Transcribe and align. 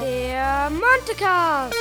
Der 0.00 0.70
Montecast. 0.70 1.74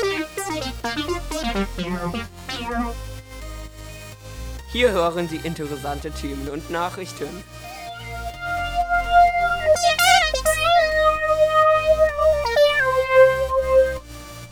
Hier 4.72 4.92
hören 4.92 5.30
Sie 5.30 5.38
interessante 5.38 6.10
Themen 6.12 6.50
und 6.50 6.70
Nachrichten. 6.72 7.44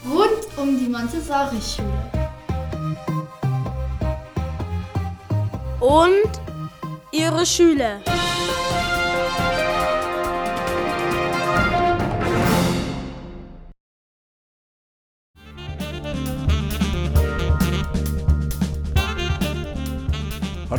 Rund 0.06 0.58
um 0.58 0.78
die 0.78 0.88
Montessori-Schule. 0.88 2.12
Und 5.80 6.32
ihre 7.12 7.46
Schüler. 7.46 8.00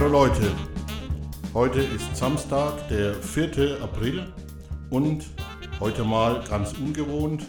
Hallo 0.04 0.26
Leute, 0.26 0.52
heute 1.54 1.80
ist 1.80 2.14
Samstag, 2.14 2.88
der 2.90 3.14
4. 3.14 3.78
April 3.82 4.30
und 4.90 5.24
heute 5.80 6.04
mal 6.04 6.44
ganz 6.46 6.74
ungewohnt, 6.74 7.42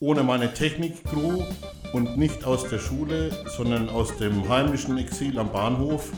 ohne 0.00 0.24
meine 0.24 0.52
Technik-Crew 0.52 1.44
und 1.92 2.18
nicht 2.18 2.44
aus 2.44 2.68
der 2.68 2.80
Schule, 2.80 3.30
sondern 3.56 3.88
aus 3.88 4.16
dem 4.16 4.48
heimischen 4.48 4.98
Exil 4.98 5.38
am 5.38 5.52
Bahnhof, 5.52 6.10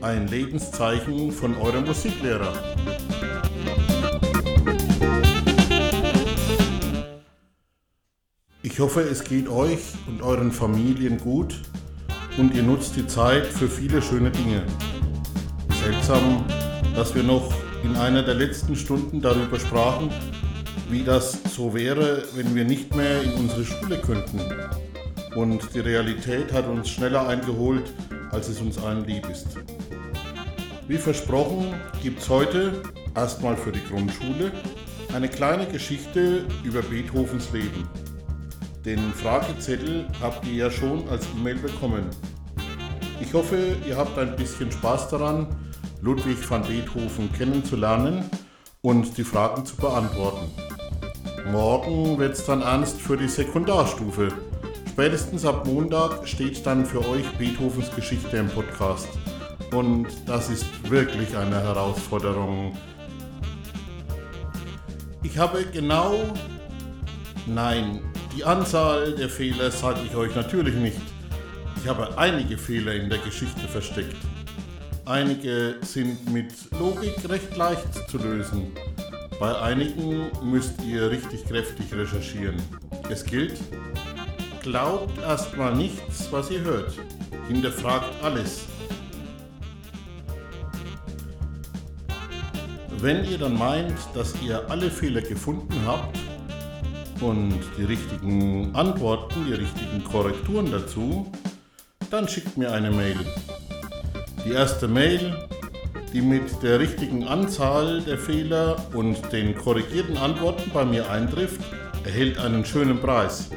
ein 0.00 0.26
Lebenszeichen 0.26 1.30
von 1.30 1.56
eurem 1.58 1.84
Musiklehrer. 1.84 2.52
Ich 8.64 8.80
hoffe, 8.80 9.02
es 9.02 9.22
geht 9.22 9.48
euch 9.48 9.78
und 10.08 10.22
euren 10.22 10.50
Familien 10.50 11.18
gut 11.18 11.62
und 12.36 12.52
ihr 12.52 12.64
nutzt 12.64 12.96
die 12.96 13.06
Zeit 13.06 13.46
für 13.46 13.68
viele 13.68 14.02
schöne 14.02 14.32
Dinge. 14.32 14.64
Seltsam, 15.86 16.44
dass 16.96 17.14
wir 17.14 17.22
noch 17.22 17.48
in 17.84 17.94
einer 17.94 18.24
der 18.24 18.34
letzten 18.34 18.74
Stunden 18.74 19.20
darüber 19.22 19.56
sprachen, 19.60 20.10
wie 20.90 21.04
das 21.04 21.38
so 21.54 21.74
wäre, 21.74 22.24
wenn 22.34 22.56
wir 22.56 22.64
nicht 22.64 22.96
mehr 22.96 23.22
in 23.22 23.32
unsere 23.34 23.64
Schule 23.64 23.96
könnten. 23.98 24.40
Und 25.36 25.72
die 25.76 25.78
Realität 25.78 26.52
hat 26.52 26.66
uns 26.66 26.88
schneller 26.88 27.28
eingeholt, 27.28 27.84
als 28.32 28.48
es 28.48 28.60
uns 28.60 28.78
allen 28.78 29.04
lieb 29.04 29.30
ist. 29.30 29.58
Wie 30.88 30.98
versprochen 30.98 31.72
gibt 32.02 32.20
es 32.20 32.28
heute, 32.28 32.82
erstmal 33.14 33.56
für 33.56 33.70
die 33.70 33.84
Grundschule, 33.88 34.50
eine 35.14 35.28
kleine 35.28 35.66
Geschichte 35.66 36.46
über 36.64 36.82
Beethovens 36.82 37.52
Leben. 37.52 37.88
Den 38.84 38.98
Fragezettel 39.12 40.08
habt 40.20 40.44
ihr 40.48 40.54
ja 40.54 40.70
schon 40.72 41.08
als 41.08 41.28
E-Mail 41.38 41.58
bekommen. 41.58 42.06
Ich 43.20 43.32
hoffe, 43.32 43.76
ihr 43.88 43.96
habt 43.96 44.18
ein 44.18 44.34
bisschen 44.34 44.72
Spaß 44.72 45.10
daran, 45.10 45.46
Ludwig 46.00 46.38
van 46.48 46.62
Beethoven 46.62 47.32
kennenzulernen 47.32 48.30
und 48.82 49.16
die 49.16 49.24
Fragen 49.24 49.64
zu 49.64 49.76
beantworten. 49.76 50.50
Morgen 51.50 52.18
wird 52.18 52.34
es 52.34 52.44
dann 52.44 52.62
ernst 52.62 53.00
für 53.00 53.16
die 53.16 53.28
Sekundarstufe. 53.28 54.28
Spätestens 54.88 55.44
ab 55.44 55.66
Montag 55.66 56.26
steht 56.26 56.64
dann 56.66 56.86
für 56.86 57.06
euch 57.08 57.26
Beethovens 57.38 57.94
Geschichte 57.94 58.36
im 58.36 58.48
Podcast. 58.48 59.08
Und 59.72 60.06
das 60.26 60.48
ist 60.48 60.66
wirklich 60.90 61.36
eine 61.36 61.60
Herausforderung. 61.60 62.76
Ich 65.22 65.38
habe 65.38 65.64
genau... 65.72 66.14
Nein, 67.46 68.00
die 68.36 68.44
Anzahl 68.44 69.14
der 69.14 69.28
Fehler 69.28 69.70
sage 69.70 70.00
ich 70.04 70.16
euch 70.16 70.34
natürlich 70.34 70.74
nicht. 70.74 71.00
Ich 71.80 71.88
habe 71.88 72.18
einige 72.18 72.58
Fehler 72.58 72.94
in 72.94 73.08
der 73.08 73.18
Geschichte 73.18 73.68
versteckt. 73.68 74.16
Einige 75.06 75.76
sind 75.82 76.32
mit 76.32 76.52
Logik 76.80 77.14
recht 77.28 77.56
leicht 77.56 78.10
zu 78.10 78.18
lösen. 78.18 78.72
Bei 79.38 79.56
einigen 79.56 80.32
müsst 80.42 80.82
ihr 80.84 81.08
richtig 81.08 81.44
kräftig 81.44 81.94
recherchieren. 81.94 82.56
Es 83.08 83.24
gilt, 83.24 83.54
glaubt 84.62 85.16
erstmal 85.20 85.76
nichts, 85.76 86.26
was 86.32 86.50
ihr 86.50 86.60
hört. 86.62 86.92
Hinterfragt 87.46 88.20
alles. 88.20 88.66
Wenn 92.98 93.24
ihr 93.26 93.38
dann 93.38 93.56
meint, 93.56 93.94
dass 94.12 94.34
ihr 94.42 94.68
alle 94.68 94.90
Fehler 94.90 95.20
gefunden 95.20 95.80
habt 95.86 96.18
und 97.20 97.60
die 97.78 97.84
richtigen 97.84 98.74
Antworten, 98.74 99.46
die 99.46 99.54
richtigen 99.54 100.02
Korrekturen 100.02 100.72
dazu, 100.72 101.30
dann 102.10 102.26
schickt 102.26 102.56
mir 102.56 102.72
eine 102.72 102.90
Mail. 102.90 103.16
Die 104.46 104.52
erste 104.52 104.86
Mail, 104.86 105.34
die 106.12 106.20
mit 106.20 106.62
der 106.62 106.78
richtigen 106.78 107.24
Anzahl 107.24 108.00
der 108.02 108.16
Fehler 108.16 108.76
und 108.94 109.32
den 109.32 109.56
korrigierten 109.56 110.16
Antworten 110.16 110.70
bei 110.72 110.84
mir 110.84 111.10
eintrifft, 111.10 111.60
erhält 112.04 112.38
einen 112.38 112.64
schönen 112.64 113.00
Preis. 113.00 113.50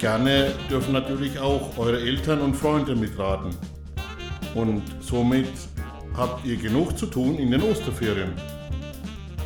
Gerne 0.00 0.52
dürfen 0.70 0.94
natürlich 0.94 1.38
auch 1.38 1.76
eure 1.76 2.00
Eltern 2.00 2.40
und 2.40 2.54
Freunde 2.54 2.96
mitraten. 2.96 3.50
Und 4.54 4.82
somit 5.02 5.50
habt 6.16 6.46
ihr 6.46 6.56
genug 6.56 6.96
zu 6.96 7.04
tun 7.04 7.38
in 7.38 7.50
den 7.50 7.62
Osterferien. 7.62 8.32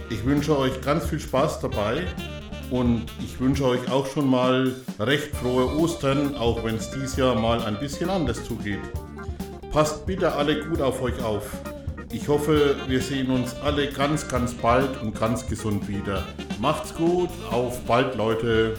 Ich 0.09 0.25
wünsche 0.25 0.57
euch 0.57 0.81
ganz 0.83 1.07
viel 1.07 1.19
Spaß 1.19 1.59
dabei 1.59 2.05
und 2.71 3.07
ich 3.19 3.41
wünsche 3.41 3.65
euch 3.65 3.91
auch 3.91 4.07
schon 4.07 4.31
mal 4.31 4.73
recht 5.01 5.35
frohe 5.35 5.77
Ostern, 5.77 6.37
auch 6.37 6.63
wenn 6.63 6.77
es 6.77 6.93
dieses 6.93 7.17
Jahr 7.17 7.35
mal 7.35 7.61
ein 7.61 7.81
bisschen 7.81 8.09
anders 8.09 8.45
zugeht. 8.45 8.79
Passt 9.79 10.07
bitte 10.07 10.33
alle 10.33 10.65
gut 10.65 10.81
auf 10.81 11.01
euch 11.03 11.23
auf. 11.23 11.53
Ich 12.11 12.27
hoffe, 12.27 12.75
wir 12.89 13.01
sehen 13.01 13.31
uns 13.31 13.55
alle 13.63 13.87
ganz, 13.87 14.27
ganz 14.27 14.53
bald 14.53 15.01
und 15.01 15.17
ganz 15.17 15.47
gesund 15.47 15.87
wieder. 15.87 16.25
Macht's 16.59 16.93
gut, 16.97 17.29
auf 17.53 17.79
bald 17.85 18.17
Leute. 18.17 18.75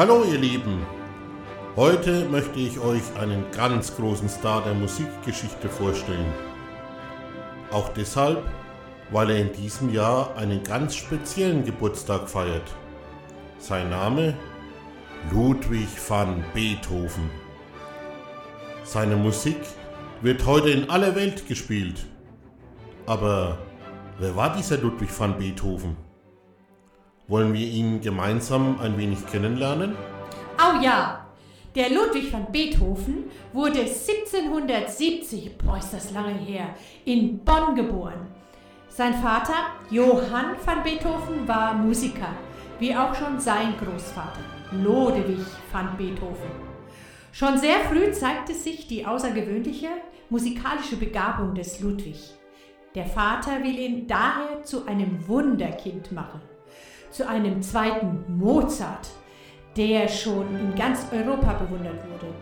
Hallo 0.00 0.24
ihr 0.24 0.38
Lieben, 0.38 0.86
heute 1.76 2.26
möchte 2.30 2.58
ich 2.58 2.78
euch 2.80 3.02
einen 3.18 3.44
ganz 3.54 3.94
großen 3.94 4.30
Star 4.30 4.64
der 4.64 4.72
Musikgeschichte 4.72 5.68
vorstellen. 5.68 6.32
Auch 7.70 7.90
deshalb, 7.90 8.42
weil 9.10 9.28
er 9.28 9.40
in 9.40 9.52
diesem 9.52 9.92
Jahr 9.92 10.34
einen 10.38 10.62
ganz 10.62 10.96
speziellen 10.96 11.66
Geburtstag 11.66 12.30
feiert. 12.30 12.74
Sein 13.58 13.90
Name 13.90 14.32
Ludwig 15.30 15.88
van 16.08 16.42
Beethoven. 16.54 17.28
Seine 18.84 19.16
Musik 19.16 19.60
wird 20.22 20.46
heute 20.46 20.70
in 20.70 20.88
aller 20.88 21.14
Welt 21.14 21.46
gespielt. 21.46 22.06
Aber 23.04 23.58
wer 24.18 24.34
war 24.34 24.56
dieser 24.56 24.78
Ludwig 24.78 25.10
van 25.20 25.36
Beethoven? 25.36 25.94
Wollen 27.30 27.54
wir 27.54 27.64
ihn 27.64 28.00
gemeinsam 28.00 28.80
ein 28.80 28.98
wenig 28.98 29.24
kennenlernen? 29.24 29.94
Oh 30.58 30.82
ja, 30.82 31.26
der 31.76 31.90
Ludwig 31.90 32.32
van 32.32 32.50
Beethoven 32.50 33.30
wurde 33.52 33.82
1770, 33.82 35.56
boah 35.58 35.78
ist 35.78 35.92
das 35.92 36.10
lange 36.10 36.34
her, 36.34 36.74
in 37.04 37.38
Bonn 37.44 37.76
geboren. 37.76 38.26
Sein 38.88 39.14
Vater, 39.14 39.54
Johann 39.92 40.56
van 40.66 40.82
Beethoven, 40.82 41.46
war 41.46 41.72
Musiker, 41.74 42.34
wie 42.80 42.96
auch 42.96 43.14
schon 43.14 43.38
sein 43.38 43.74
Großvater, 43.78 44.40
Lodewig 44.72 45.46
van 45.70 45.96
Beethoven. 45.96 46.50
Schon 47.30 47.58
sehr 47.58 47.78
früh 47.88 48.10
zeigte 48.10 48.54
sich 48.54 48.88
die 48.88 49.06
außergewöhnliche 49.06 49.90
musikalische 50.30 50.96
Begabung 50.96 51.54
des 51.54 51.78
Ludwig. 51.78 52.34
Der 52.96 53.06
Vater 53.06 53.62
will 53.62 53.78
ihn 53.78 54.08
daher 54.08 54.64
zu 54.64 54.84
einem 54.84 55.28
Wunderkind 55.28 56.10
machen, 56.10 56.40
zu 57.10 57.28
einem 57.28 57.62
zweiten 57.62 58.24
Mozart, 58.38 59.08
der 59.76 60.08
schon 60.08 60.46
in 60.58 60.74
ganz 60.74 61.06
Europa 61.12 61.52
bewundert 61.54 61.98
wurde. 62.10 62.32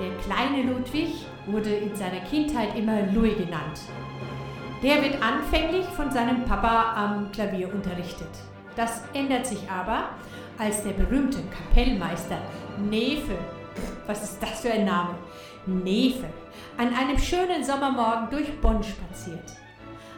Der 0.00 0.18
kleine 0.24 0.62
Ludwig 0.72 1.26
wurde 1.46 1.70
in 1.70 1.94
seiner 1.94 2.20
Kindheit 2.20 2.76
immer 2.76 3.02
Louis 3.12 3.36
genannt. 3.36 3.80
Der 4.82 5.00
wird 5.02 5.22
anfänglich 5.22 5.86
von 5.86 6.10
seinem 6.10 6.44
Papa 6.44 6.94
am 6.96 7.30
Klavier 7.30 7.72
unterrichtet. 7.72 8.30
Das 8.74 9.02
ändert 9.14 9.46
sich 9.46 9.70
aber, 9.70 10.08
als 10.58 10.82
der 10.82 10.92
berühmte 10.92 11.38
Kapellmeister 11.44 12.38
Nefe, 12.78 13.36
was 14.06 14.24
ist 14.24 14.42
das 14.42 14.60
für 14.60 14.72
ein 14.72 14.84
Name? 14.84 15.14
Nefe, 15.66 16.26
an 16.76 16.92
einem 16.94 17.18
schönen 17.18 17.62
Sommermorgen 17.62 18.30
durch 18.30 18.60
Bonn 18.60 18.82
spaziert, 18.82 19.56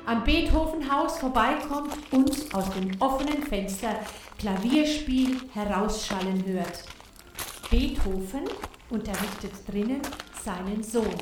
am 0.07 0.25
Beethovenhaus 0.25 1.19
vorbeikommt 1.19 1.93
und 2.11 2.55
aus 2.55 2.71
dem 2.71 2.91
offenen 3.01 3.43
Fenster 3.43 4.01
Klavierspiel 4.39 5.41
herausschallen 5.53 6.45
hört. 6.47 6.85
Beethoven 7.71 8.45
unterrichtet 8.91 9.53
drinnen 9.67 10.03
seinen 10.45 10.83
Sohn. 10.83 11.15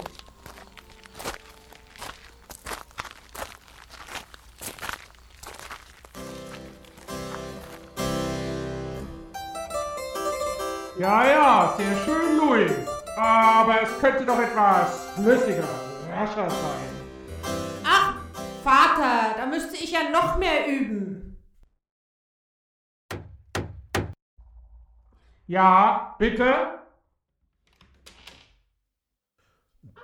Ja, 10.99 11.26
ja, 11.26 11.75
sehr 11.76 11.96
schön, 12.05 12.37
Louis. 12.38 12.70
Aber 13.17 13.82
es 13.82 14.00
könnte 14.00 14.25
doch 14.25 14.38
etwas 14.38 15.06
flüssiger, 15.17 15.69
rascher 16.14 16.49
sein. 16.49 16.92
Da 19.43 19.49
müsste 19.49 19.75
ich 19.75 19.91
ja 19.91 20.09
noch 20.09 20.39
mehr 20.39 20.69
üben. 20.69 21.37
Ja, 25.49 26.15
bitte? 26.17 26.79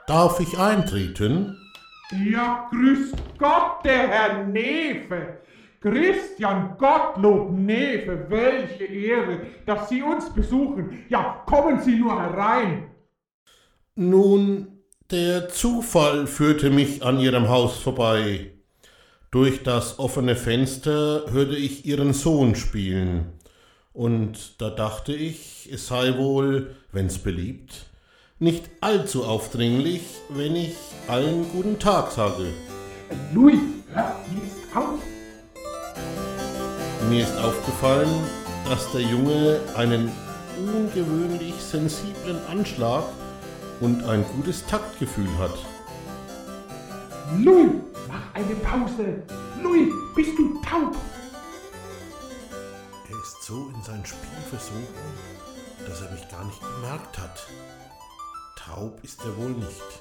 Darf 0.08 0.40
ich 0.40 0.58
eintreten? 0.58 1.56
Ja, 2.11 2.69
grüß 2.73 3.12
Gott, 3.38 3.85
der 3.85 4.08
Herr 4.08 4.44
Nefe. 4.44 5.38
Christian 5.81 6.76
Gottlob 6.76 7.52
Nefe, 7.52 8.26
welche 8.29 8.87
Ehre, 8.87 9.46
dass 9.67 9.88
Sie 9.88 10.02
uns 10.02 10.34
besuchen. 10.34 11.05
Ja, 11.08 11.44
kommen 11.46 11.81
Sie 11.81 11.94
nur 11.94 12.20
herein. 12.20 12.91
Nun, 13.94 14.82
der 15.12 15.49
Zufall 15.49 16.26
führte 16.26 16.70
mich 16.70 17.05
an 17.05 17.20
Ihrem 17.20 17.49
Haus 17.49 17.79
vorbei. 17.79 18.57
Durch 19.30 19.62
das 19.62 19.98
offene 19.98 20.36
Fenster 20.36 21.30
hörte 21.30 21.54
ich 21.54 21.84
Ihren 21.84 22.14
Sohn 22.14 22.54
spielen. 22.54 23.34
Und 23.92 24.58
da 24.58 24.70
dachte 24.70 25.12
ich, 25.12 25.69
es 25.70 25.88
sei 25.88 26.16
wohl, 26.16 26.75
wenn's 26.92 27.19
beliebt, 27.19 27.90
nicht 28.38 28.70
allzu 28.80 29.25
aufdringlich, 29.25 30.00
wenn 30.30 30.56
ich 30.56 30.76
allen 31.08 31.46
guten 31.52 31.78
Tag 31.78 32.10
sage. 32.10 32.46
Louis, 33.34 33.60
hör 33.92 34.16
jetzt 34.34 34.75
auf. 34.75 34.98
Mir 37.10 37.24
ist 37.24 37.36
aufgefallen, 37.36 38.24
dass 38.66 38.90
der 38.92 39.02
Junge 39.02 39.60
einen 39.76 40.10
ungewöhnlich 40.58 41.54
sensiblen 41.56 42.38
Anschlag 42.48 43.04
und 43.81 44.04
ein 44.04 44.24
gutes 44.36 44.64
Taktgefühl 44.64 45.28
hat. 45.38 45.58
Louis, 47.36 47.70
mach 48.08 48.34
eine 48.34 48.54
Pause. 48.56 49.22
Louis, 49.62 49.92
bist 50.14 50.38
du 50.38 50.54
taub? 50.62 50.96
Er 53.10 53.16
ist 53.16 53.42
so 53.42 53.70
in 53.75 53.82
sein 53.82 54.04
Spiel 54.06 54.40
versunken, 54.48 54.86
dass 55.86 56.00
er 56.00 56.10
mich 56.12 56.26
gar 56.30 56.44
nicht 56.46 56.60
bemerkt 56.60 57.19
hat. 57.19 57.46
Taub 58.56 58.98
ist 59.02 59.20
er 59.25 59.36
wohl 59.36 59.50
nicht. 59.50 60.00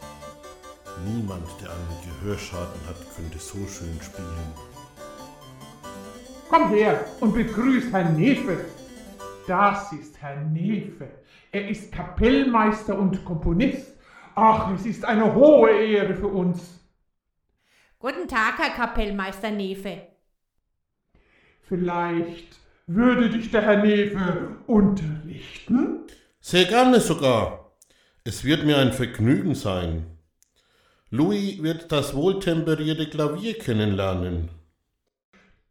Niemand, 1.06 1.48
der 1.62 1.70
einen 1.70 2.22
Gehörschaden 2.22 2.80
hat, 2.88 3.16
könnte 3.16 3.40
so 3.40 3.58
schön 3.68 4.00
spielen. 4.02 4.54
Komm 6.50 6.70
her 6.70 7.04
und 7.20 7.34
begrüß 7.34 7.92
Herrn 7.92 8.16
Nefe. 8.16 8.66
Das 9.48 9.92
ist 9.92 10.22
Herr 10.22 10.38
Nefe. 10.38 11.10
Er 11.52 11.68
ist 11.68 11.92
Kapellmeister 11.92 12.98
und 12.98 13.24
Komponist. 13.26 13.98
Ach, 14.34 14.72
es 14.74 14.86
ist 14.86 15.04
eine 15.04 15.34
hohe 15.34 15.72
Ehre 15.72 16.16
für 16.16 16.28
uns. 16.28 16.78
Guten 18.00 18.28
Tag, 18.28 18.60
Herr 18.60 18.76
Kapellmeister 18.76 19.50
Nefe. 19.50 20.04
Vielleicht 21.68 22.60
würde 22.86 23.28
dich 23.32 23.50
der 23.50 23.64
Herr 23.64 23.84
Nefe 23.84 24.56
unterrichten? 24.68 26.02
Sehr 26.40 26.66
gerne 26.66 27.00
sogar. 27.00 27.72
Es 28.24 28.44
wird 28.44 28.66
mir 28.66 28.78
ein 28.78 28.94
Vergnügen 28.94 29.56
sein. 29.56 30.06
Louis 31.10 31.64
wird 31.64 31.92
das 31.92 32.14
wohltemperierte 32.14 33.10
Klavier 33.10 33.58
kennenlernen. 33.58 34.50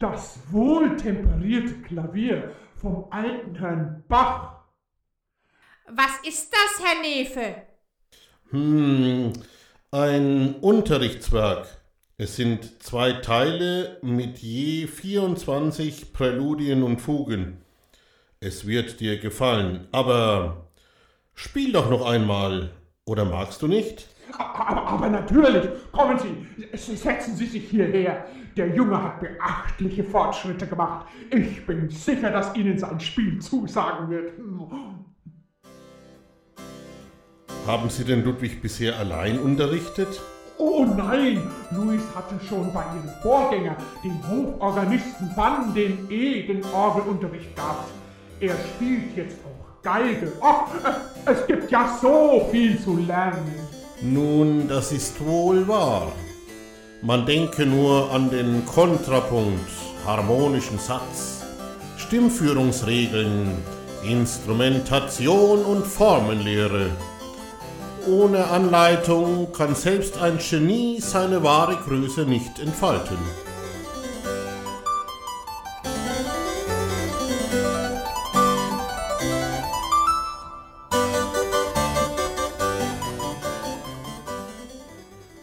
Das 0.01 0.41
wohltemperierte 0.51 1.75
Klavier 1.83 2.57
vom 2.75 3.07
alten 3.13 3.55
Herrn 3.55 4.03
Bach. 4.09 4.65
Was 5.87 6.19
ist 6.27 6.53
das, 6.53 6.85
Herr 6.85 7.01
Nefe? 7.03 7.63
Hm, 8.51 9.33
ein 9.93 10.57
Unterrichtswerk. 10.57 11.86
Es 12.19 12.35
sind 12.35 12.83
zwei 12.83 13.13
Teile 13.13 13.99
mit 14.01 14.39
je 14.39 14.87
24 14.87 16.15
Präludien 16.15 16.83
und 16.83 16.99
Fugen. 16.99 17.59
Es 18.41 18.67
wird 18.67 19.01
dir 19.01 19.19
gefallen, 19.19 19.87
aber 19.93 20.69
spiel 21.35 21.73
doch 21.73 21.91
noch 21.91 22.07
einmal, 22.07 22.71
oder 23.05 23.27
magst 23.27 23.61
du 23.61 23.69
nicht? 23.69 24.09
Aber, 24.33 24.87
aber 24.87 25.11
natürlich, 25.11 25.69
kommen 25.93 26.19
Sie, 26.19 26.97
setzen 26.97 27.37
Sie 27.37 27.45
sich 27.45 27.69
hierher. 27.69 28.25
Der 28.57 28.75
Junge 28.75 29.03
hat 29.03 29.21
beachtliche 29.21 30.03
Fortschritte 30.03 30.67
gemacht. 30.67 31.09
Ich 31.31 31.67
bin 31.67 31.91
sicher, 31.91 32.31
dass 32.31 32.57
Ihnen 32.57 32.79
sein 32.79 32.99
Spiel 32.99 33.43
zusagen 33.43 34.09
wird. 34.09 34.33
Haben 37.67 37.91
Sie 37.91 38.05
denn 38.05 38.25
Ludwig 38.25 38.63
bisher 38.63 38.99
allein 38.99 39.39
unterrichtet? 39.39 40.23
Oh 40.59 40.87
nein, 40.97 41.43
Luis 41.71 42.01
hatte 42.15 42.35
schon 42.49 42.73
bei 42.73 42.81
ihrem 42.81 43.11
Vorgänger, 43.23 43.77
dem 44.03 44.19
Hoforganisten 44.29 45.31
Van 45.35 45.75
den 45.75 46.11
E, 46.11 46.63
Orgelunterricht 46.73 47.55
gehabt. 47.55 47.91
Er 48.41 48.55
spielt 48.55 49.17
jetzt 49.17 49.37
auch 49.45 49.83
Geige. 49.83 50.33
Ach, 50.41 50.67
es 51.27 51.47
gibt 51.47 51.71
ja 51.71 51.97
so 52.01 52.49
viel 52.51 52.81
zu 52.81 52.97
lernen. 52.97 53.55
Nun, 54.01 54.67
das 54.67 54.93
ist 54.93 55.25
wohl 55.25 55.69
wahr. 55.69 56.11
Man 57.03 57.25
denke 57.27 57.67
nur 57.67 58.11
an 58.11 58.31
den 58.31 58.65
Kontrapunkt, 58.67 59.71
harmonischen 60.07 60.79
Satz, 60.79 61.45
Stimmführungsregeln, 61.99 63.53
Instrumentation 64.03 65.65
und 65.65 65.87
Formenlehre. 65.87 66.91
Ohne 68.07 68.47
Anleitung 68.47 69.53
kann 69.53 69.75
selbst 69.75 70.17
ein 70.19 70.39
Genie 70.39 71.01
seine 71.01 71.43
wahre 71.43 71.75
Größe 71.75 72.25
nicht 72.25 72.61
entfalten. 72.61 73.19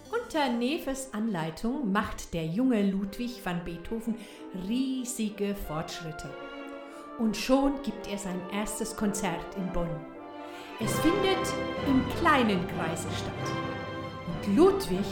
Unter 0.09 0.49
Neves 0.57 1.13
Anleitung 1.13 1.91
macht 1.91 2.33
der 2.33 2.45
junge 2.45 2.89
Ludwig 2.89 3.41
van 3.43 3.61
Beethoven 3.65 4.15
riesige 4.69 5.53
Fortschritte. 5.67 6.29
Und 7.19 7.35
schon 7.35 7.73
gibt 7.83 8.07
er 8.07 8.17
sein 8.17 8.39
erstes 8.53 8.95
Konzert 8.95 9.55
in 9.57 9.67
Bonn. 9.73 10.12
Es 10.79 10.99
findet 10.99 11.53
im 11.87 12.03
kleinen 12.19 12.65
Kreise 12.67 13.07
statt. 13.15 13.53
Und 14.27 14.55
Ludwig 14.55 15.05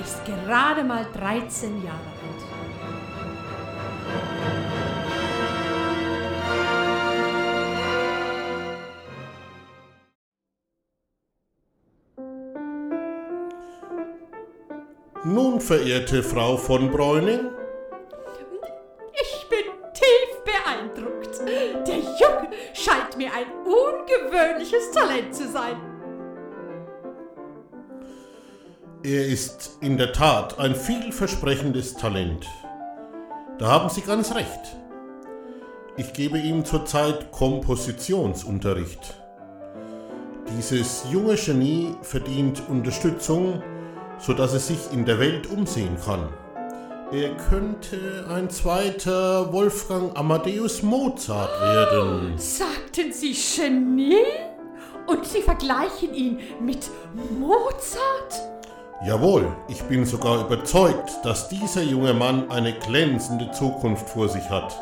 ist 0.00 0.24
gerade 0.24 0.82
mal 0.84 1.06
13 1.14 1.84
Jahre 1.84 1.98
alt. 1.98 2.62
Nun, 15.24 15.60
verehrte 15.60 16.24
Frau 16.24 16.56
von 16.56 16.90
Bräuning, 16.90 17.51
Er 29.12 29.26
ist 29.26 29.76
in 29.82 29.98
der 29.98 30.14
Tat 30.14 30.58
ein 30.58 30.74
vielversprechendes 30.74 31.96
Talent. 31.96 32.46
Da 33.58 33.66
haben 33.66 33.90
Sie 33.90 34.00
ganz 34.00 34.34
recht. 34.34 34.78
Ich 35.98 36.14
gebe 36.14 36.38
ihm 36.38 36.64
zurzeit 36.64 37.30
Kompositionsunterricht. 37.30 39.14
Dieses 40.56 41.04
junge 41.10 41.34
Genie 41.34 41.94
verdient 42.00 42.62
Unterstützung, 42.70 43.62
sodass 44.18 44.54
es 44.54 44.68
sich 44.68 44.78
in 44.94 45.04
der 45.04 45.18
Welt 45.18 45.46
umsehen 45.46 45.98
kann. 46.02 46.30
Er 47.12 47.36
könnte 47.50 48.24
ein 48.30 48.48
zweiter 48.48 49.52
Wolfgang 49.52 50.16
Amadeus 50.16 50.82
Mozart 50.82 51.60
werden. 51.60 52.38
Sagten 52.38 53.12
Sie 53.12 53.34
Genie? 53.34 54.24
Und 55.06 55.26
Sie 55.26 55.42
vergleichen 55.42 56.14
ihn 56.14 56.40
mit 56.62 56.88
Mozart? 57.38 58.51
Jawohl, 59.04 59.56
ich 59.66 59.82
bin 59.82 60.06
sogar 60.06 60.46
überzeugt, 60.46 61.10
dass 61.24 61.48
dieser 61.48 61.82
junge 61.82 62.14
Mann 62.14 62.48
eine 62.52 62.72
glänzende 62.72 63.50
Zukunft 63.50 64.08
vor 64.08 64.28
sich 64.28 64.48
hat. 64.48 64.80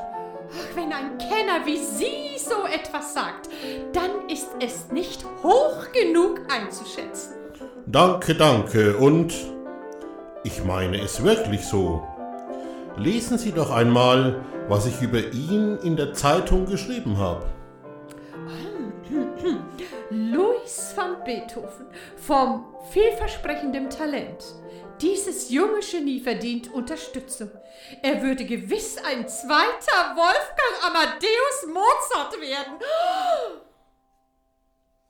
Ach, 0.53 0.77
wenn 0.77 0.93
ein 0.93 1.17
Kenner 1.17 1.65
wie 1.65 1.79
Sie 1.79 2.39
so 2.39 2.67
etwas 2.67 3.15
sagt, 3.15 3.49
dann 3.95 4.29
ist 4.29 4.49
es 4.63 4.93
nicht 4.93 5.25
hoch 5.43 5.91
genug 5.93 6.43
einzuschätzen. 6.53 7.33
Danke, 7.87 8.35
danke. 8.35 8.99
Und 8.99 9.33
ich 10.45 10.65
meine 10.65 11.01
es 11.01 11.23
wirklich 11.23 11.65
so. 11.65 12.07
Lesen 12.99 13.39
Sie 13.39 13.53
doch 13.53 13.71
einmal, 13.71 14.45
was 14.69 14.85
ich 14.85 15.01
über 15.01 15.33
ihn 15.33 15.79
in 15.83 15.97
der 15.97 16.13
Zeitung 16.13 16.67
geschrieben 16.67 17.17
habe. 17.17 17.47
Beethoven 21.25 21.87
vom 22.17 22.65
vielversprechenden 22.91 23.91
Talent. 23.91 24.45
Dieses 25.01 25.51
junge 25.51 25.81
Genie 25.81 26.21
verdient 26.21 26.73
Unterstützung. 26.73 27.51
Er 28.03 28.23
würde 28.23 28.45
gewiss 28.45 28.99
ein 28.99 29.27
zweiter 29.29 30.15
Wolfgang 30.15 30.85
Amadeus 30.85 31.67
Mozart 31.67 32.41
werden. 32.41 32.79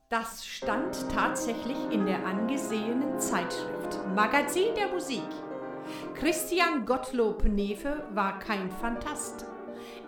Das 0.09 0.45
stand 0.45 0.97
tatsächlich 1.13 1.79
in 1.91 2.07
der 2.07 2.25
angesehenen 2.25 3.19
Zeitschrift 3.19 3.99
Magazin 4.15 4.75
der 4.75 4.89
Musik. 4.89 5.23
Christian 6.15 6.85
Gottlob 6.85 7.45
Nefe 7.45 8.05
war 8.13 8.39
kein 8.39 8.71
Fantast. 8.71 9.47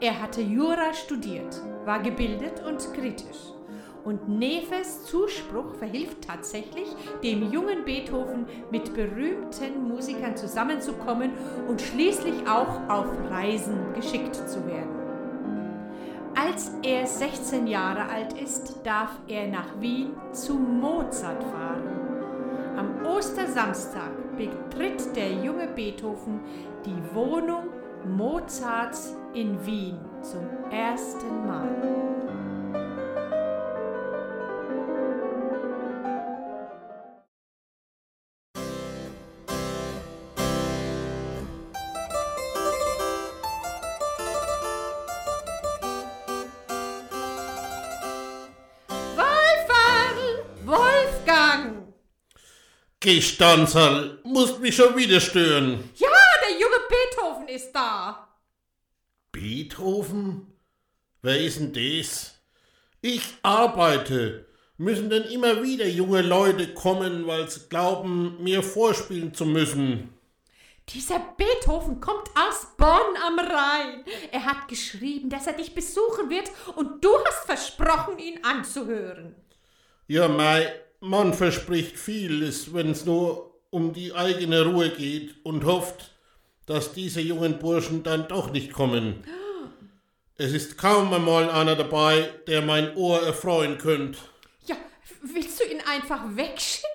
Er 0.01 0.21
hatte 0.21 0.41
Jura 0.41 0.93
studiert, 0.93 1.61
war 1.85 2.01
gebildet 2.01 2.61
und 2.65 2.93
kritisch. 2.95 3.53
Und 4.05 4.29
Nefes 4.29 5.05
Zuspruch 5.05 5.75
verhilft 5.77 6.27
tatsächlich, 6.27 6.89
dem 7.23 7.53
jungen 7.53 7.85
Beethoven 7.85 8.47
mit 8.71 8.93
berühmten 8.95 9.89
Musikern 9.89 10.37
zusammenzukommen 10.37 11.31
und 11.69 11.81
schließlich 11.81 12.49
auch 12.49 12.89
auf 12.89 13.07
Reisen 13.31 13.95
geschickt 13.95 14.35
zu 14.35 14.67
werden. 14.67 15.03
Als 16.35 16.73
er 16.83 17.07
16 17.07 17.67
Jahre 17.67 18.09
alt 18.09 18.33
ist, 18.33 18.81
darf 18.85 19.11
er 19.29 19.49
nach 19.49 19.81
Wien 19.81 20.11
zu 20.33 20.55
Mozart 20.55 21.43
fahren. 21.45 21.83
Am 22.77 23.07
Ostersamstag 23.07 24.11
betritt 24.37 25.15
der 25.15 25.31
junge 25.33 25.69
Beethoven 25.69 26.41
die 26.87 27.15
Wohnung 27.15 27.69
Mozarts 28.07 29.15
in 29.35 29.65
Wien 29.65 29.99
zum 30.23 30.49
ersten 30.71 31.47
Mal. 31.47 32.12
Gestanzerl, 53.03 54.21
musst 54.23 54.61
mich 54.61 54.77
schon 54.77 54.97
wieder 54.97 55.21
stören. 55.21 55.91
Ja, 55.97 56.09
der 56.47 56.53
junge 56.53 56.77
Beethoven 56.89 57.49
ist 57.49 57.73
da. 57.73 58.29
Beethoven? 59.33 60.47
Wer 61.21 61.41
ist 61.41 61.59
denn 61.59 61.73
das? 61.73 62.35
Ich 63.01 63.23
arbeite. 63.43 64.47
Müssen 64.77 65.11
denn 65.11 65.25
immer 65.25 65.65
wieder 65.65 65.87
junge 65.87 66.23
Leute 66.23 66.75
kommen, 66.75 67.27
weil 67.27 67.51
sie 67.51 67.69
glauben, 67.69 68.41
mir 68.41 68.63
vorspielen 68.63 69.35
zu 69.35 69.47
müssen? 69.47 70.15
Dieser 70.89 71.19
Beethoven 71.37 72.01
kommt 72.01 72.29
aus 72.37 72.69
Bonn 72.77 73.17
am 73.27 73.39
Rhein. 73.39 74.05
Er 74.31 74.45
hat 74.45 74.69
geschrieben, 74.69 75.29
dass 75.29 75.49
er 75.49 75.55
dich 75.55 75.75
besuchen 75.75 76.31
wird 76.31 76.51
und 76.77 77.05
du 77.05 77.11
hast 77.27 77.47
versprochen, 77.47 78.19
ihn 78.21 78.45
anzuhören. 78.45 79.35
Ja, 80.07 80.29
mei, 80.29 80.73
man 81.03 81.35
verspricht 81.35 81.99
vieles, 81.99 82.73
wenn's 82.73 83.05
nur 83.05 83.61
um 83.71 83.93
die 83.93 84.15
eigene 84.15 84.65
Ruhe 84.65 84.91
geht 84.91 85.35
und 85.45 85.65
hofft, 85.65 86.15
dass 86.67 86.93
diese 86.93 87.21
jungen 87.21 87.59
Burschen 87.59 88.03
dann 88.03 88.29
doch 88.29 88.53
nicht 88.53 88.73
kommen. 88.73 89.25
Es 90.37 90.53
ist 90.53 90.79
kaum 90.79 91.13
einmal 91.13 91.51
einer 91.51 91.75
dabei, 91.75 92.31
der 92.47 92.63
mein 92.63 92.97
Ohr 92.97 93.21
erfreuen 93.23 93.79
könnte. 93.79 94.19
Ja, 94.67 94.77
willst 95.23 95.61
du 95.61 95.65
ihn 95.65 95.81
einfach 95.81 96.23
wegschicken? 96.37 96.89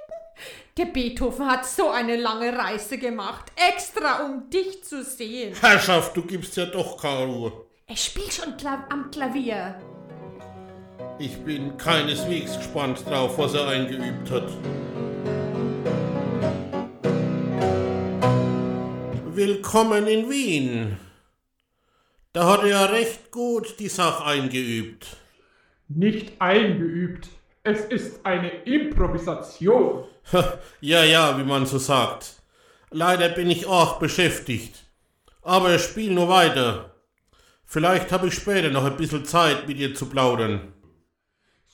Der 0.78 0.86
Beethoven 0.86 1.48
hat 1.48 1.66
so 1.66 1.90
eine 1.90 2.16
lange 2.16 2.58
Reise 2.58 2.98
gemacht, 2.98 3.52
extra 3.56 4.26
um 4.26 4.50
dich 4.50 4.84
zu 4.84 5.04
sehen. 5.04 5.56
Herrschaft, 5.60 6.16
du 6.16 6.22
gibst 6.22 6.56
ja 6.56 6.66
doch 6.66 7.02
keine 7.02 7.26
Ruhe. 7.26 7.66
Er 7.88 7.98
spielt 7.98 8.34
schon 8.34 8.56
Kla 8.58 8.86
am 8.90 9.12
Klavier. 9.12 9.76
Ich 11.20 11.44
bin 11.44 11.76
keineswegs 11.78 12.58
gespannt 12.58 13.04
drauf, 13.10 13.40
was 13.40 13.56
er 13.56 13.68
eingeübt 13.68 14.30
hat. 14.30 14.48
Willkommen 19.34 20.06
in 20.06 20.30
Wien. 20.30 20.98
Da 22.34 22.48
hat 22.48 22.62
er 22.62 22.68
ja 22.68 22.86
recht 22.86 23.32
gut 23.32 23.80
die 23.80 23.88
Sache 23.88 24.26
eingeübt. 24.26 25.18
Nicht 25.88 26.40
eingeübt. 26.40 27.30
Es 27.64 27.86
ist 27.86 28.24
eine 28.24 28.50
Improvisation. 28.66 30.04
ja, 30.82 31.04
ja, 31.04 31.40
wie 31.40 31.44
man 31.44 31.66
so 31.66 31.80
sagt. 31.80 32.36
Leider 32.92 33.30
bin 33.30 33.50
ich 33.50 33.66
auch 33.66 33.98
beschäftigt. 33.98 34.86
Aber 35.42 35.74
ich 35.74 35.82
spiel 35.82 36.14
nur 36.14 36.30
weiter. 36.30 36.94
Vielleicht 37.66 38.12
habe 38.12 38.28
ich 38.28 38.36
später 38.36 38.70
noch 38.70 38.86
ein 38.86 38.98
bisschen 38.98 39.26
Zeit, 39.26 39.68
mit 39.68 39.80
dir 39.80 39.96
zu 39.96 40.06
plaudern. 40.06 40.74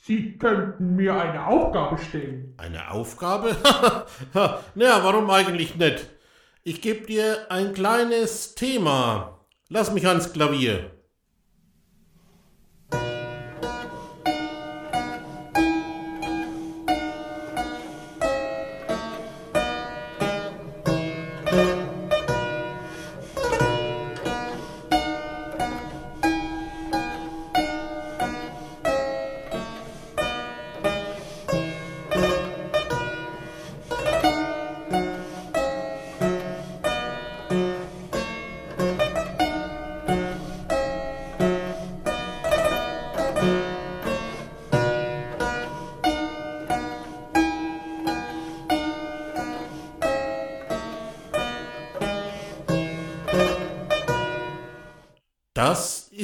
Sie 0.06 0.38
könnten 0.38 0.98
mir 0.98 1.16
eine 1.16 1.48
Aufgabe 1.48 1.98
stellen. 1.98 2.56
Eine 2.58 2.92
Aufgabe? 2.92 3.56
Na, 4.34 5.02
warum 5.02 5.30
eigentlich 5.30 5.78
nicht? 5.78 6.10
Ich 6.64 6.82
gebe 6.82 7.06
dir 7.06 7.50
ein 7.50 7.74
kleines 7.74 8.54
Thema. 8.54 9.40
Lass 9.70 9.94
mich 9.94 10.06
ans 10.06 10.34
Klavier. 10.34 10.92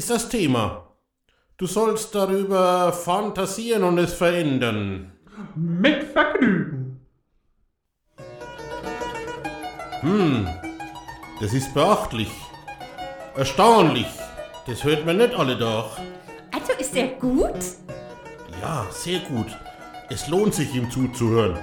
Ist 0.09 0.23
das 0.23 0.29
Thema. 0.29 0.87
Du 1.57 1.67
sollst 1.67 2.15
darüber 2.15 2.91
fantasieren 2.93 3.83
und 3.83 3.99
es 3.99 4.13
verändern. 4.13 5.11
Mit 5.55 6.03
Vergnügen. 6.03 6.99
Das 11.39 11.53
ist 11.53 11.73
beachtlich. 11.75 12.31
Erstaunlich. 13.35 14.07
Das 14.65 14.83
hört 14.83 15.05
man 15.05 15.17
nicht 15.17 15.35
alle 15.35 15.59
Tag. 15.59 15.85
Also 16.51 16.73
ist 16.79 16.95
er 16.95 17.09
gut? 17.09 17.59
Ja, 18.61 18.87
sehr 18.89 19.19
gut. 19.19 19.55
Es 20.09 20.27
lohnt 20.27 20.55
sich, 20.55 20.73
ihm 20.73 20.89
zuzuhören. 20.89 21.59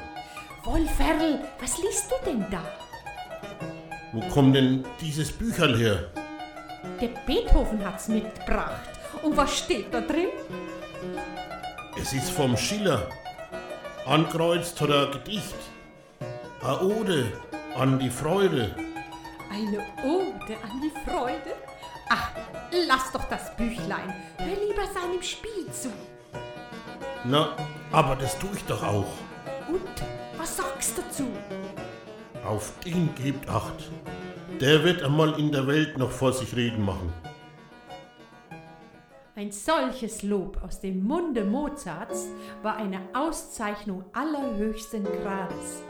Wolferl, 0.62 1.40
was 1.60 1.78
liest 1.78 2.12
du 2.12 2.30
denn 2.30 2.46
da? 2.50 2.62
Wo 4.12 4.20
kommt 4.28 4.54
denn 4.54 4.84
dieses 5.00 5.32
Bücherl 5.32 5.76
her? 5.76 6.10
Der 7.00 7.08
Beethoven 7.26 7.84
hat's 7.84 8.08
mitgebracht. 8.08 8.88
Und 9.22 9.36
was 9.36 9.58
steht 9.58 9.92
da 9.92 10.00
drin? 10.00 10.28
Es 12.00 12.12
ist 12.12 12.30
vom 12.30 12.56
Schiller. 12.56 13.08
Ankreuzt 14.06 14.80
hat 14.80 14.90
er 14.90 15.06
ein 15.06 15.12
Gedicht. 15.12 15.56
A 16.62 16.80
Ode 16.80 17.32
an 17.76 17.98
die 17.98 18.10
Freude. 18.10 18.74
Eine 19.50 19.78
Ode 20.04 20.56
an 20.62 20.80
die 20.82 21.10
Freude? 21.10 21.54
Ach, 22.08 22.30
lass 22.86 23.12
doch 23.12 23.24
das 23.24 23.54
Büchlein. 23.56 24.14
Hör 24.38 24.46
lieber 24.46 24.86
seinem 24.92 25.22
Spiel 25.22 25.70
zu. 25.72 25.92
Na, 27.24 27.56
aber 27.90 28.16
das 28.16 28.38
tue 28.38 28.50
ich 28.54 28.64
doch 28.64 28.82
auch. 28.82 29.12
Und 29.68 30.04
was 30.36 30.56
sagst 30.56 30.96
du 30.96 31.02
dazu? 31.02 31.28
Auf 32.44 32.72
den 32.84 33.14
gebt 33.16 33.48
Acht. 33.48 33.90
Der 34.60 34.82
wird 34.84 35.02
einmal 35.02 35.38
in 35.38 35.52
der 35.52 35.66
Welt 35.66 35.98
noch 35.98 36.10
vor 36.10 36.32
sich 36.32 36.56
reden 36.56 36.82
machen. 36.82 37.12
Ein 39.34 39.52
solches 39.52 40.22
Lob 40.22 40.58
aus 40.64 40.80
dem 40.80 41.06
Munde 41.06 41.44
Mozarts 41.44 42.28
war 42.62 42.76
eine 42.76 43.00
Auszeichnung 43.12 44.04
allerhöchsten 44.14 45.04
Grades. 45.04 45.82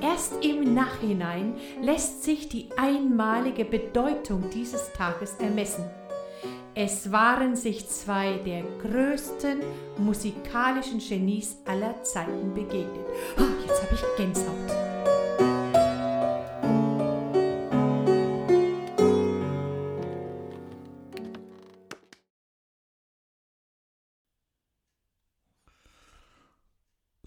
Erst 0.00 0.42
im 0.42 0.72
Nachhinein 0.72 1.56
lässt 1.82 2.24
sich 2.24 2.48
die 2.48 2.70
einmalige 2.78 3.66
Bedeutung 3.66 4.48
dieses 4.48 4.90
Tages 4.94 5.34
ermessen. 5.34 5.84
Es 6.74 7.12
waren 7.12 7.54
sich 7.54 7.86
zwei 7.86 8.38
der 8.46 8.62
größten 8.80 9.60
musikalischen 9.98 11.00
Genies 11.00 11.58
aller 11.66 12.02
Zeiten 12.02 12.54
begegnet. 12.54 13.04
Oh, 13.36 13.66
jetzt 13.66 13.82
habe 13.82 13.94
ich 13.94 14.16
Gänsehaut. 14.16 14.89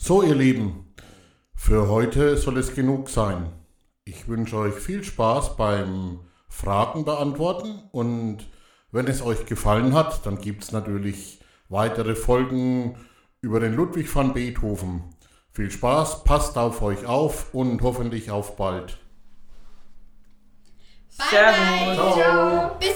So, 0.05 0.21
ihr 0.21 0.35
Lieben, 0.35 0.93
für 1.55 1.87
heute 1.87 2.35
soll 2.35 2.57
es 2.57 2.75
genug 2.75 3.09
sein. 3.09 3.53
Ich 4.03 4.27
wünsche 4.27 4.57
euch 4.57 4.73
viel 4.73 5.01
Spaß 5.01 5.55
beim 5.55 6.19
Fragen 6.49 7.05
beantworten 7.05 7.83
und 7.93 8.39
wenn 8.91 9.07
es 9.07 9.21
euch 9.21 9.45
gefallen 9.45 9.93
hat, 9.93 10.25
dann 10.25 10.39
gibt 10.39 10.65
es 10.65 10.73
natürlich 10.73 11.39
weitere 11.69 12.15
Folgen 12.15 12.97
über 13.39 13.61
den 13.61 13.75
Ludwig 13.75 14.13
van 14.13 14.33
Beethoven. 14.33 15.05
Viel 15.53 15.71
Spaß, 15.71 16.25
passt 16.25 16.57
auf 16.57 16.81
euch 16.81 17.05
auf 17.05 17.53
und 17.53 17.81
hoffentlich 17.81 18.29
auf 18.29 18.57
bald. 18.57 18.97
Bye, 21.17 21.27
bye. 21.31 22.71
Bis 22.77 22.89
zum 22.89 22.91
nächsten 22.91 22.91
Mal. 22.91 22.92